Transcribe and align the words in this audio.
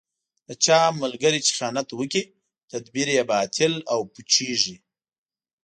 د 0.47 0.49
چا 0.65 0.79
ملګری 1.03 1.39
چې 1.45 1.51
خیانت 1.57 1.87
وکړي، 1.93 2.23
تدبیر 2.71 3.07
یې 3.17 3.23
باطل 3.33 3.73
او 3.93 3.99
پوچېـږي. 4.13 4.75